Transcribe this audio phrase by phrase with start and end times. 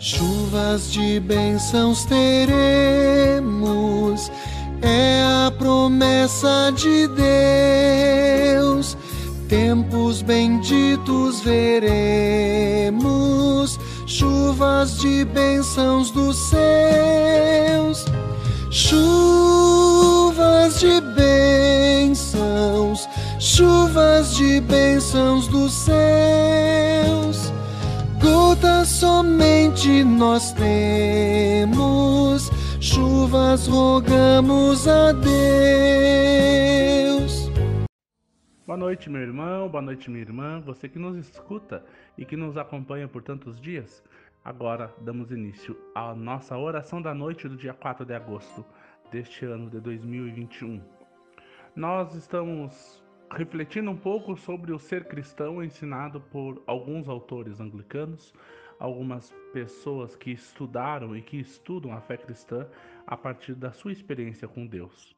[0.00, 2.30] Chuvas de bênçãos teremos,
[4.80, 8.96] é a promessa de Deus.
[9.48, 12.96] Tempos benditos veremos,
[14.06, 18.04] chuvas de bênçãos dos céus.
[18.70, 23.08] Chuvas de bênçãos,
[23.40, 26.37] chuvas de bênçãos dos céus
[28.98, 31.80] somente nós temos,
[32.80, 35.28] chuvas rogamos a Deus.
[38.66, 41.84] Boa noite, meu irmão, boa noite, minha irmã, você que nos escuta
[42.16, 44.02] e que nos acompanha por tantos dias.
[44.44, 48.64] Agora damos início à nossa oração da noite do dia 4 de agosto
[49.12, 50.82] deste ano de 2021.
[51.76, 58.34] Nós estamos refletindo um pouco sobre o ser cristão ensinado por alguns autores anglicanos,
[58.78, 62.66] algumas pessoas que estudaram e que estudam a fé cristã
[63.06, 65.16] a partir da sua experiência com Deus.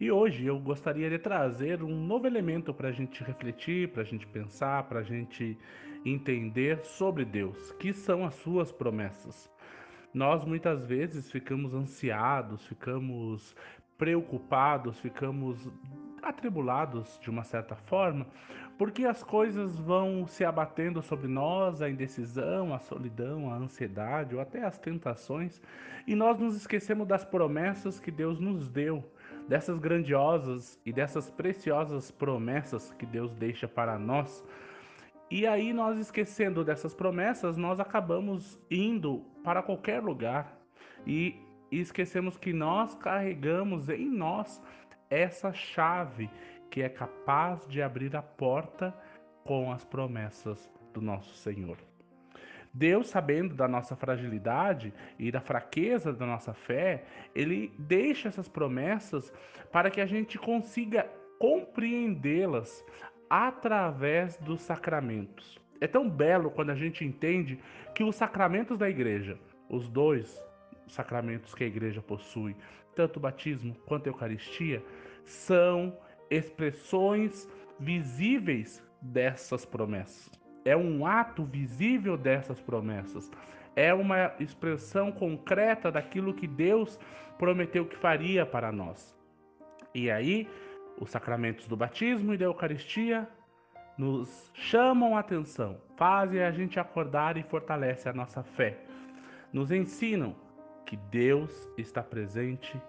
[0.00, 4.04] E hoje eu gostaria de trazer um novo elemento para a gente refletir, para a
[4.04, 5.56] gente pensar, para a gente
[6.04, 9.50] entender sobre Deus, que são as suas promessas.
[10.12, 13.54] Nós muitas vezes ficamos ansiados, ficamos
[13.96, 15.68] preocupados, ficamos
[16.24, 18.26] atribulados de uma certa forma,
[18.76, 24.40] porque as coisas vão se abatendo sobre nós, a indecisão, a solidão, a ansiedade ou
[24.40, 25.60] até as tentações,
[26.06, 29.04] e nós nos esquecemos das promessas que Deus nos deu,
[29.48, 34.44] dessas grandiosas e dessas preciosas promessas que Deus deixa para nós.
[35.30, 40.58] E aí nós esquecendo dessas promessas, nós acabamos indo para qualquer lugar
[41.06, 41.36] e
[41.70, 44.62] esquecemos que nós carregamos em nós
[45.10, 46.30] essa chave
[46.70, 48.94] que é capaz de abrir a porta
[49.44, 51.76] com as promessas do nosso Senhor.
[52.72, 59.32] Deus, sabendo da nossa fragilidade e da fraqueza da nossa fé, ele deixa essas promessas
[59.70, 62.84] para que a gente consiga compreendê-las
[63.30, 65.60] através dos sacramentos.
[65.80, 67.60] É tão belo quando a gente entende
[67.94, 69.38] que os sacramentos da igreja,
[69.68, 70.42] os dois
[70.86, 72.56] sacramentos que a igreja possui,
[72.94, 74.82] tanto o batismo quanto a Eucaristia,
[75.24, 75.96] são
[76.30, 80.30] expressões visíveis dessas promessas.
[80.64, 83.30] É um ato visível dessas promessas.
[83.76, 86.98] É uma expressão concreta daquilo que Deus
[87.38, 89.14] prometeu que faria para nós.
[89.94, 90.48] E aí,
[90.98, 93.28] os sacramentos do batismo e da Eucaristia
[93.98, 98.78] nos chamam a atenção, fazem a gente acordar e fortalece a nossa fé.
[99.52, 100.34] Nos ensinam
[100.94, 102.80] que Deus está presente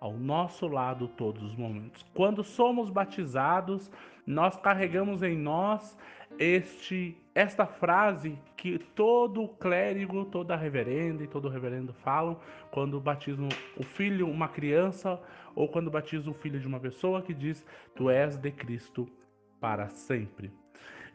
[0.00, 2.06] ao nosso lado todos os momentos.
[2.14, 3.90] Quando somos batizados,
[4.24, 5.98] nós carregamos em nós
[6.38, 12.38] este esta frase que todo clérigo, toda reverenda e todo reverendo falam
[12.70, 15.20] quando batizam o filho, uma criança,
[15.54, 17.66] ou quando batizam o filho de uma pessoa que diz:
[17.96, 19.08] "Tu és de Cristo
[19.60, 20.52] para sempre".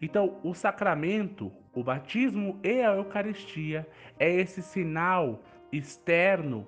[0.01, 3.87] Então, o sacramento, o batismo e a Eucaristia
[4.19, 5.41] é esse sinal
[5.73, 6.67] externo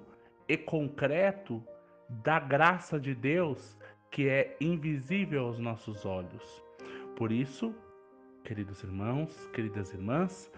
[0.50, 1.64] e concreto
[2.10, 3.78] da graça de Deus
[4.10, 6.64] que é invisível aos nossos olhos.
[7.16, 7.74] Por isso,
[8.44, 10.52] queridos irmãos, queridas irmãs,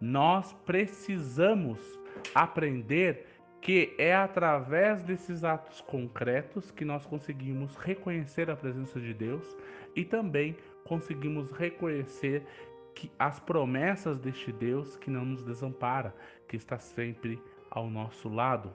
[0.00, 1.78] nós precisamos
[2.34, 3.26] aprender
[3.60, 9.56] que é através desses atos concretos que nós conseguimos reconhecer a presença de Deus
[9.96, 10.54] e também
[10.84, 12.44] conseguimos reconhecer
[12.94, 16.14] que as promessas deste Deus que não nos desampara,
[16.46, 17.40] que está sempre
[17.74, 18.72] ao nosso lado.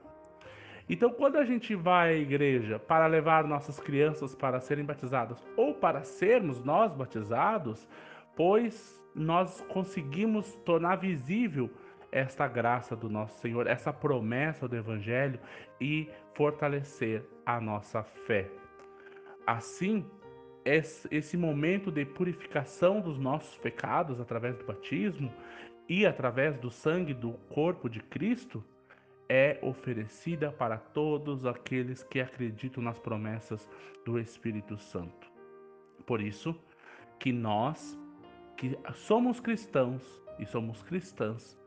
[0.89, 5.73] Então, quando a gente vai à igreja para levar nossas crianças para serem batizadas ou
[5.73, 7.88] para sermos nós batizados,
[8.35, 11.69] pois nós conseguimos tornar visível
[12.12, 15.39] esta graça do nosso Senhor, essa promessa do Evangelho
[15.79, 18.50] e fortalecer a nossa fé.
[19.45, 20.03] Assim,
[20.65, 25.31] esse momento de purificação dos nossos pecados através do batismo
[25.88, 28.63] e através do sangue do corpo de Cristo
[29.29, 33.69] é oferecida para todos aqueles que acreditam nas promessas
[34.03, 35.31] do Espírito Santo.
[36.05, 36.59] Por isso
[37.19, 37.97] que nós,
[38.57, 40.03] que somos cristãos
[40.39, 41.59] e somos cristãs,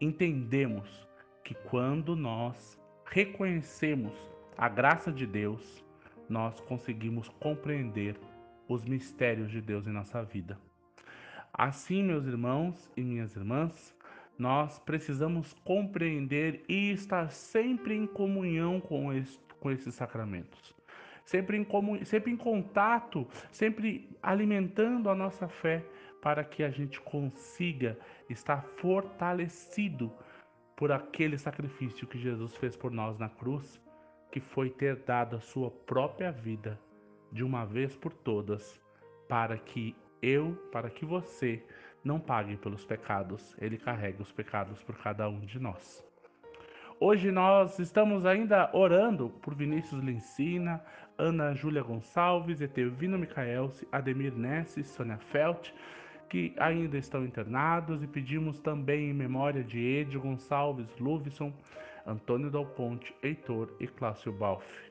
[0.00, 1.06] entendemos
[1.44, 4.14] que quando nós reconhecemos
[4.56, 5.84] a graça de Deus,
[6.28, 8.16] nós conseguimos compreender
[8.68, 10.58] os mistérios de Deus em nossa vida.
[11.52, 13.94] Assim, meus irmãos e minhas irmãs,
[14.40, 20.74] nós precisamos compreender e estar sempre em comunhão com, esse, com esses sacramentos.
[21.26, 25.84] Sempre em, comun, sempre em contato, sempre alimentando a nossa fé
[26.22, 27.98] para que a gente consiga
[28.30, 30.10] estar fortalecido
[30.74, 33.78] por aquele sacrifício que Jesus fez por nós na cruz,
[34.32, 36.80] que foi ter dado a sua própria vida
[37.30, 38.80] de uma vez por todas,
[39.28, 41.62] para que eu, para que você
[42.04, 46.04] não pague pelos pecados, ele carrega os pecados por cada um de nós.
[46.98, 50.82] Hoje nós estamos ainda orando por Vinícius Lincina,
[51.16, 55.70] Ana Júlia Gonçalves, Etevino Micaelce, Ademir Ness, Sônia Felt,
[56.28, 61.52] que ainda estão internados, e pedimos também em memória de Ed Gonçalves, Luvison,
[62.06, 64.90] Antônio Dal Ponte, Heitor e Cláudio Balfe.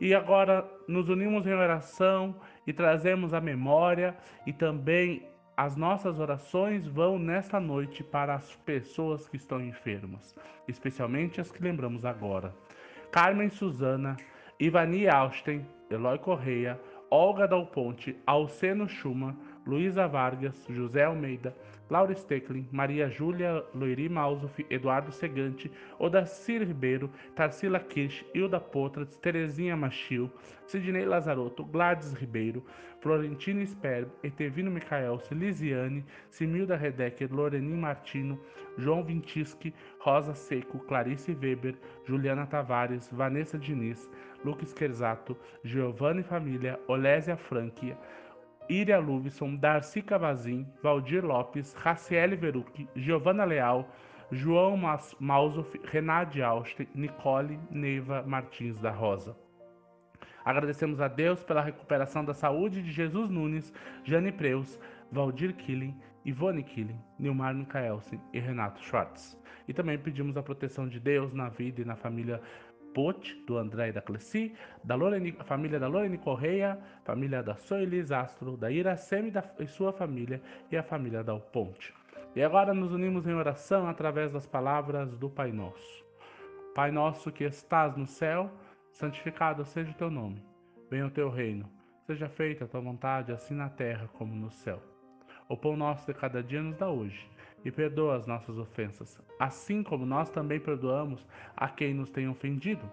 [0.00, 2.36] E agora nos unimos em oração
[2.66, 4.16] e trazemos a memória
[4.46, 5.26] e também
[5.58, 10.32] as nossas orações vão nesta noite para as pessoas que estão enfermas,
[10.68, 12.54] especialmente as que lembramos agora.
[13.10, 14.16] Carmen Suzana,
[14.60, 19.36] Ivani Austin, Eloy Correia, Olga Dal Ponte, Alceno Schumann,
[19.68, 21.54] Luísa Vargas, José Almeida,
[21.90, 29.76] Laura Stecklin, Maria Júlia Loiri Mausuf, Eduardo Segante, Odacir Ribeiro, Tarsila Kirsch, Hilda Potras, Terezinha
[29.76, 30.30] Machil,
[30.66, 32.64] Sidney Lazarotto, Gladys Ribeiro,
[33.00, 38.38] Florentina Sperb, Etevino Micael, Lisiane, Similda Redecker, Lorenin Martino,
[38.78, 41.74] João Vintischi, Rosa Seco, Clarice Weber,
[42.06, 44.08] Juliana Tavares, Vanessa Diniz,
[44.44, 47.96] Lucas Kerzato, Giovanni Família, Olésia Franquia,
[48.68, 53.88] Iria Luvison, Darcy Cavazin, Valdir Lopes, Raciele Verucchi, Giovanna Leal,
[54.30, 54.76] João
[55.18, 59.34] Mausoff, Renate Austin, Nicole Neiva Martins da Rosa.
[60.44, 63.72] Agradecemos a Deus pela recuperação da saúde de Jesus Nunes,
[64.04, 64.78] Jane Preus,
[65.10, 65.94] Valdir Killing,
[66.24, 69.38] Ivone Killing, Nilmar Micaelsen e Renato Schwartz.
[69.66, 72.40] E também pedimos a proteção de Deus na vida e na família
[72.98, 74.52] Pote, do André e da Cleci,
[74.82, 80.42] da Lorene, família da Lorene Correia, família da Soelis Astro, da Iraceme e sua família
[80.68, 81.94] e a família da Ponte.
[82.34, 86.04] E agora nos unimos em oração através das palavras do Pai Nosso.
[86.74, 88.50] Pai nosso que estás no céu,
[88.90, 90.44] santificado seja o teu nome.
[90.90, 91.70] Venha o teu reino.
[92.04, 94.82] Seja feita a tua vontade, assim na terra como no céu.
[95.48, 97.26] O pão nosso de cada dia nos dá hoje
[97.64, 102.88] e perdoa as nossas ofensas, assim como nós também perdoamos a quem nos tem ofendido.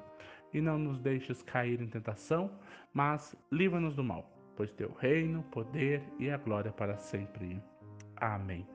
[0.53, 2.49] E não nos deixes cair em tentação,
[2.93, 7.61] mas livra-nos do mal, pois teu reino, poder e a glória para sempre.
[8.15, 8.65] Amém.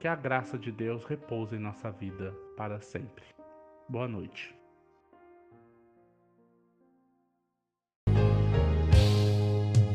[0.00, 3.24] Que a graça de Deus repouse em nossa vida para sempre.
[3.88, 4.57] Boa noite.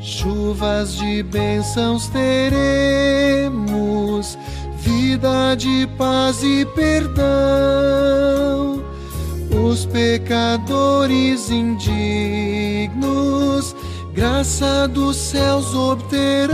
[0.04, 3.44] Chuvas de bênçãos teremos
[4.76, 7.24] vida de paz e perdão.
[9.64, 12.94] Os pecadores indignos,
[14.12, 16.52] graça dos céus obterão.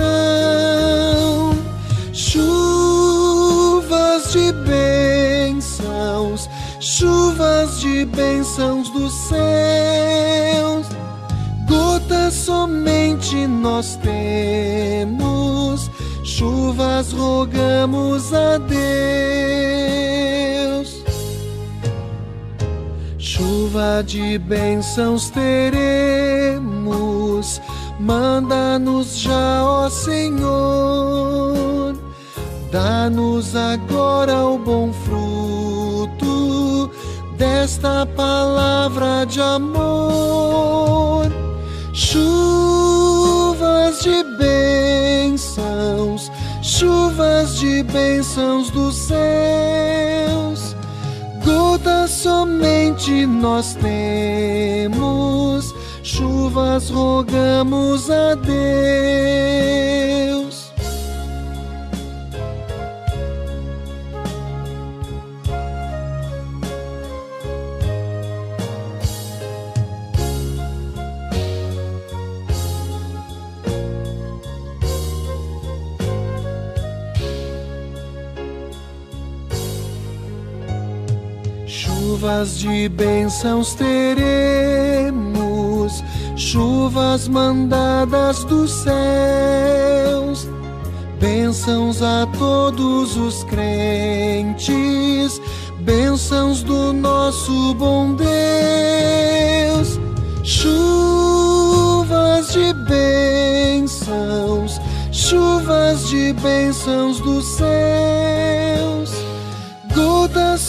[2.12, 3.50] Chuvas
[4.32, 6.48] de bênçãos,
[6.78, 9.69] chuvas de bênçãos dos céus.
[13.30, 15.88] Somente nós temos
[16.24, 18.80] chuvas rogamos a Deus.
[23.18, 25.62] Chuva de bênçãos teremos,
[28.00, 31.94] manda-nos já, ó Senhor.
[32.72, 36.90] Dá-nos agora o bom fruto
[37.36, 40.10] desta palavra de amor.
[44.02, 46.30] De bênçãos
[46.62, 50.76] chuvas de bênçãos dos céus,
[51.44, 60.39] gotas somente nós temos, chuvas rogamos a Deus.
[82.20, 83.94] Chuvas de bênçãos teremos,
[86.36, 90.46] chuvas mandadas dos céus,
[91.18, 95.40] bênçãos a todos os crentes,
[95.78, 99.98] bênçãos do nosso bom Deus,
[100.44, 104.78] chuvas de bênçãos,
[105.10, 108.39] chuvas de bênçãos dos céus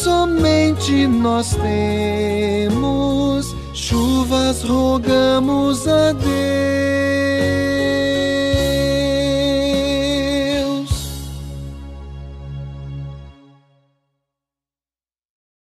[0.04, 6.91] somente nós temos, chuvas rogamos a Deus.